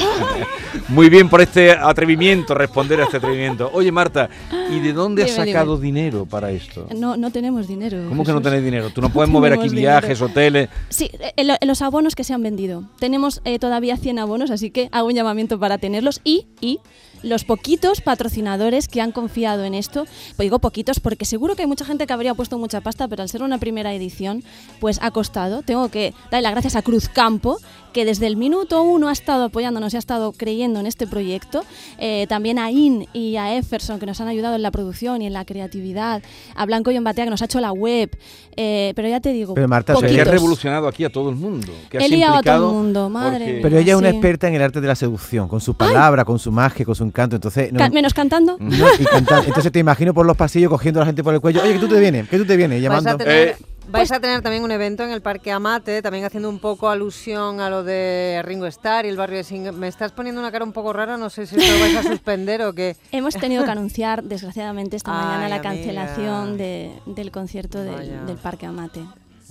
Muy 0.89 1.09
bien 1.09 1.29
por 1.29 1.41
este 1.41 1.71
atrevimiento, 1.71 2.53
responder 2.53 3.01
a 3.01 3.05
este 3.05 3.17
atrevimiento. 3.17 3.71
Oye, 3.73 3.91
Marta, 3.91 4.29
¿y 4.69 4.79
de 4.81 4.93
dónde 4.93 5.23
has 5.23 5.31
Dime, 5.31 5.45
dime. 5.45 5.51
sacado 5.57 5.77
dinero 5.77 6.25
para 6.27 6.51
esto? 6.51 6.85
No, 6.95 7.17
no 7.17 7.31
tenemos 7.31 7.67
dinero. 7.67 8.05
¿Cómo 8.07 8.23
que 8.23 8.31
no 8.31 8.39
tenéis 8.39 8.63
dinero? 8.63 8.91
Tú 8.91 9.01
no 9.01 9.07
No 9.09 9.13
puedes 9.13 9.31
mover 9.31 9.53
aquí 9.53 9.63
dinero. 9.69 9.81
viajes, 9.99 10.21
hoteles. 10.21 10.69
Sí, 10.89 11.09
en, 11.37 11.49
en 11.59 11.67
los 11.67 11.81
abonos 11.81 12.13
que 12.13 12.23
se 12.23 12.35
han 12.35 12.43
vendido. 12.43 12.83
Tenemos 12.99 13.41
eh, 13.45 13.57
todavía 13.57 13.97
100 13.97 14.19
abonos, 14.19 14.51
así 14.51 14.69
que 14.69 14.89
hago 14.91 15.07
un 15.07 15.15
llamamiento 15.15 15.59
para 15.59 15.79
tenerlos 15.79 16.21
y, 16.23 16.45
y 16.61 16.79
los 17.23 17.43
poquitos 17.43 18.01
patrocinadores 18.01 18.87
que 18.87 19.01
han 19.01 19.11
confiado 19.11 19.63
en 19.63 19.73
esto, 19.73 20.05
pues 20.35 20.45
digo 20.45 20.59
poquitos 20.59 20.99
porque 20.99 21.25
seguro 21.25 21.55
que 21.55 21.63
hay 21.63 21.67
mucha 21.67 21.85
gente 21.85 22.05
que 22.07 22.13
habría 22.13 22.33
puesto 22.33 22.57
mucha 22.57 22.81
pasta, 22.81 23.07
pero 23.07 23.23
al 23.23 23.29
ser 23.29 23.43
una 23.43 23.57
primera 23.57 23.93
edición, 23.93 24.43
pues 24.79 24.99
ha 25.01 25.11
costado. 25.11 25.61
Tengo 25.61 25.89
que 25.89 26.13
darle 26.31 26.43
las 26.43 26.51
gracias 26.53 26.75
a 26.75 26.81
Cruz 26.81 27.09
Campo, 27.09 27.57
que 27.93 28.05
desde 28.05 28.27
el 28.27 28.37
minuto 28.37 28.83
uno 28.83 29.07
ha 29.09 29.11
estado 29.11 29.45
apoyándonos 29.45 29.93
y 29.93 29.95
ha 29.95 29.99
estado 29.99 30.31
creyendo 30.31 30.79
en 30.79 30.85
este 30.85 31.07
proyecto. 31.07 31.63
Eh, 31.97 32.27
también 32.29 32.59
a 32.59 32.69
IN 32.69 33.07
y 33.13 33.35
a 33.37 33.55
Efferson, 33.57 33.99
que 33.99 34.05
nos 34.05 34.21
han 34.21 34.27
ayudado 34.27 34.55
en 34.55 34.61
la 34.61 34.69
producción 34.71 35.21
y 35.23 35.27
en 35.27 35.33
la 35.33 35.43
creatividad. 35.43 36.21
A 36.55 36.65
Blanco 36.67 36.91
y 36.91 36.95
Embatea, 36.97 37.25
que 37.25 37.31
nos 37.31 37.41
ha 37.41 37.45
hecho 37.45 37.59
la 37.59 37.71
web. 37.71 38.15
Eh, 38.55 38.93
pero 38.95 39.07
ya 39.07 39.19
te 39.19 39.31
digo, 39.33 39.53
Pero 39.55 39.67
Marta, 39.67 39.93
O 39.93 39.99
sea, 39.99 40.07
que 40.07 40.13
has 40.15 40.19
poquitos. 40.19 40.33
revolucionado 40.33 40.87
aquí 40.87 41.03
a 41.03 41.09
todo 41.11 41.29
el 41.29 41.35
mundo. 41.35 41.71
Que 41.89 41.97
has 41.97 42.03
He 42.03 42.09
liado 42.09 42.35
a 42.37 42.43
todo 42.43 42.69
el 42.69 42.75
mundo, 42.75 43.09
madre 43.09 43.45
porque-. 43.45 43.59
Pero 43.63 43.77
ella 43.79 43.93
es 43.93 43.97
una 43.97 44.09
Sí. 44.11 44.15
experta 44.17 44.47
en 44.47 44.55
el 44.55 44.61
arte 44.61 44.81
de 44.81 44.87
la 44.87 44.95
seducción, 44.95 45.47
con 45.47 45.59
su 45.61 45.73
palabra, 45.75 46.25
con 46.25 46.37
su 46.37 46.51
magia, 46.51 46.85
con 46.85 46.93
su 46.95 47.03
encanto. 47.09 47.35
Entonces, 47.35 47.71
no- 47.73 47.89
menos 47.89 48.13
cantando. 48.13 48.57
no, 48.59 48.87
y 48.97 49.03
cantando. 49.05 49.47
Entonces 49.47 49.71
te 49.71 49.79
imagino 49.79 50.13
por 50.13 50.25
los 50.25 50.37
pasillos 50.37 50.69
cogiendo 50.69 50.99
a 50.99 51.01
la 51.01 51.05
gente 51.07 51.23
por 51.23 51.33
el 51.33 51.41
cuello. 51.41 51.61
Oye, 51.61 51.73
que 51.73 51.79
tú 51.79 51.87
te 51.87 51.99
vienes, 51.99 52.29
que 52.29 52.37
tú 52.37 52.45
te 52.45 52.55
vienes, 52.57 52.77
Vais 52.77 52.83
llamando. 52.83 53.09
a, 53.11 53.17
tener, 53.17 53.47
Eh, 53.49 53.55
vais 53.91 54.11
a 54.11 54.19
tener 54.19 54.41
también 54.41 54.63
un 54.63 54.71
evento 54.71 55.03
en 55.03 55.09
el 55.11 55.21
Parque 55.21 55.51
Amate, 55.51 56.01
también 56.01 56.23
haciendo 56.25 56.47
un 56.49 56.59
poco 56.59 56.89
alusión 56.89 57.59
a 57.59 57.69
lo 57.69 57.83
de 57.83 58.41
Ringo 58.45 58.65
Starr 58.67 59.05
y 59.05 59.09
el 59.09 59.17
barrio 59.17 59.37
de 59.37 59.43
Sing. 59.43 59.71
Me 59.73 59.87
estás 59.87 60.11
poniendo 60.11 60.39
una 60.39 60.51
cara 60.51 60.63
un 60.63 60.71
poco 60.73 60.93
rara, 60.93 61.17
no 61.17 61.29
sé 61.29 61.45
si 61.47 61.55
esto 61.57 61.73
lo 61.73 61.79
vais 61.79 61.97
a 61.97 62.03
suspender 62.03 62.61
o 62.61 62.73
qué. 62.73 62.95
Hemos 63.11 63.35
tenido 63.35 63.63
que 63.65 63.71
anunciar, 63.71 64.23
desgraciadamente, 64.23 64.95
esta 64.95 65.11
mañana 65.11 65.49
la 65.49 65.55
amiga. 65.55 65.61
cancelación 65.71 66.57
de- 66.57 66.91
del 67.07 67.31
concierto 67.31 67.79
del, 67.83 68.25
del 68.27 68.37
Parque 68.37 68.65
Amate. 68.67 69.01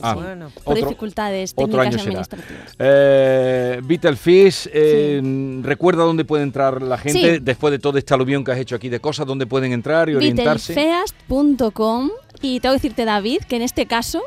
Ah. 0.03 0.15
Bueno. 0.15 0.51
Por 0.65 0.75
otro- 0.77 0.89
dificultades 0.89 1.53
otro 1.57 1.81
técnicas 1.83 1.87
año 1.87 1.97
y 1.97 1.99
será. 2.01 2.21
administrativas. 2.21 2.77
Eh, 2.79 3.81
Beetlefish, 3.85 4.69
eh, 4.73 5.61
recuerda 5.63 6.05
dónde 6.05 6.25
puede 6.25 6.43
entrar 6.45 6.81
la 6.83 6.99
gente 6.99 7.35
Sí. 7.37 7.39
después 7.43 7.71
de 7.73 7.79
todo 7.79 7.99
este 7.99 8.15
aluvión 8.15 8.45
que 8.45 8.53
has 8.53 8.59
hecho 8.59 8.77
aquí 8.77 8.89
de 8.89 9.01
cosas, 9.01 9.27
dónde 9.27 9.47
pueden 9.47 9.73
entrar 9.73 10.09
y 10.09 10.15
orientarse. 10.15 10.75
Beatlefeast.com 10.75 12.11
y 12.41 12.61
tengo 12.61 12.75
que 12.75 12.77
decirte, 12.79 13.05
David, 13.05 13.41
que 13.49 13.57
en 13.57 13.63
este 13.63 13.87
caso 13.87 14.23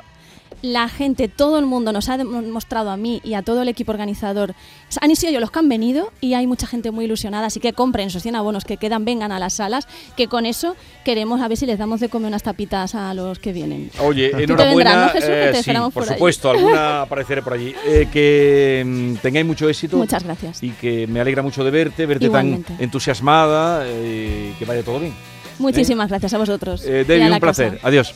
la 0.61 0.89
gente, 0.89 1.27
todo 1.27 1.57
el 1.57 1.65
mundo 1.65 1.91
nos 1.91 2.09
ha 2.09 2.17
demostrado 2.17 2.89
a 2.89 2.97
mí 2.97 3.21
y 3.23 3.33
a 3.33 3.41
todo 3.41 3.61
el 3.61 3.67
equipo 3.67 3.91
organizador, 3.91 4.53
han 4.99 5.15
sido 5.15 5.29
ellos 5.29 5.41
los 5.41 5.51
que 5.51 5.59
han 5.59 5.69
venido 5.69 6.11
y 6.21 6.33
hay 6.33 6.47
mucha 6.47 6.67
gente 6.67 6.91
muy 6.91 7.05
ilusionada, 7.05 7.47
así 7.47 7.59
que 7.59 7.73
compren 7.73 8.07
esos 8.07 8.21
100 8.21 8.35
abonos 8.35 8.65
que 8.65 8.77
quedan, 8.77 9.05
vengan 9.05 9.31
a 9.31 9.39
las 9.39 9.53
salas, 9.53 9.87
que 10.15 10.27
con 10.27 10.45
eso 10.45 10.75
queremos 11.03 11.41
a 11.41 11.47
ver 11.47 11.57
si 11.57 11.65
les 11.65 11.79
damos 11.79 11.99
de 11.99 12.09
comer 12.09 12.27
unas 12.27 12.43
tapitas 12.43 12.95
a 12.95 13.13
los 13.13 13.39
que 13.39 13.53
vienen. 13.53 13.89
Oye, 13.99 14.31
enhorabuena. 14.43 15.05
¿no, 15.05 15.11
Jesús? 15.11 15.29
Que 15.29 15.47
te 15.47 15.53
sí, 15.53 15.59
esperamos 15.59 15.93
por 15.93 16.05
supuesto, 16.05 16.49
alguna 16.49 17.01
apareceré 17.03 17.41
por 17.41 17.53
allí. 17.53 17.73
Eh, 17.85 18.07
que 18.11 18.83
mm, 18.85 19.15
tengáis 19.15 19.45
mucho 19.45 19.67
éxito. 19.69 19.97
Muchas 19.97 20.23
gracias. 20.23 20.61
Y 20.63 20.71
que 20.71 21.07
me 21.07 21.19
alegra 21.19 21.41
mucho 21.41 21.63
de 21.63 21.71
verte, 21.71 22.05
verte 22.05 22.29
tan 22.29 22.63
entusiasmada, 22.79 23.83
eh, 23.85 24.53
que 24.57 24.65
vaya 24.65 24.83
todo 24.83 24.99
bien. 24.99 25.13
Muchísimas 25.59 26.09
gracias 26.09 26.33
a 26.33 26.37
vosotros. 26.37 26.83
Eh, 26.85 27.05
David, 27.07 27.33
un 27.33 27.39
placer. 27.39 27.73
casa. 27.75 27.87
Adiós. 27.87 28.15